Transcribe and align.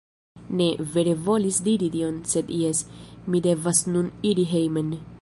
Ne, 0.61 0.67
vere 0.95 1.13
volis 1.27 1.59
diri 1.67 1.91
tion 1.97 2.19
sed 2.33 2.51
jes, 2.63 2.83
mi 3.33 3.45
devas 3.49 3.87
nun 3.95 4.13
iri 4.33 4.51
hejmen 4.57 4.95